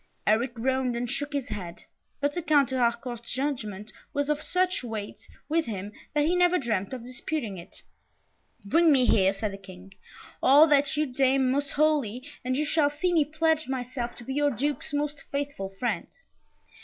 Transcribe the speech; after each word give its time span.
Eric 0.25 0.55
groaned 0.55 0.95
and 0.95 1.07
shook 1.07 1.31
his 1.31 1.49
head; 1.49 1.83
but 2.19 2.33
the 2.33 2.41
Count 2.41 2.69
de 2.69 2.77
Harcourt's 2.79 3.31
judgment 3.31 3.93
was 4.13 4.31
of 4.31 4.41
such 4.41 4.83
weight 4.83 5.27
with 5.47 5.67
him, 5.67 5.91
that 6.15 6.25
he 6.25 6.35
never 6.35 6.57
dreamt 6.57 6.91
of 6.91 7.03
disputing 7.03 7.59
it. 7.59 7.83
"Bring 8.65 8.91
me 8.91 9.05
here," 9.05 9.31
said 9.31 9.51
the 9.53 9.59
King, 9.59 9.93
"all 10.41 10.65
that 10.65 10.97
you 10.97 11.05
deem 11.05 11.51
most 11.51 11.73
holy, 11.73 12.23
and 12.43 12.57
you 12.57 12.65
shall 12.65 12.89
see 12.89 13.13
me 13.13 13.23
pledge 13.23 13.67
myself 13.67 14.15
to 14.15 14.23
be 14.23 14.33
your 14.33 14.49
Duke's 14.49 14.91
most 14.91 15.21
faithful 15.31 15.69
friend." 15.69 16.07